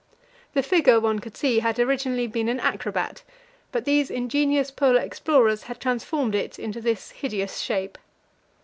The 0.55 0.63
figure, 0.63 0.99
one 0.99 1.19
could 1.19 1.37
see, 1.37 1.59
had 1.59 1.77
originally 1.79 2.25
been 2.25 2.49
an 2.49 2.59
acrobat, 2.59 3.21
but 3.71 3.85
these 3.85 4.09
ingenious 4.09 4.71
Polar 4.71 4.99
explorers 4.99 5.61
had 5.69 5.79
transformed 5.79 6.33
it 6.33 6.57
into 6.57 6.81
this 6.81 7.11
hideous 7.11 7.59
shape. 7.59 7.99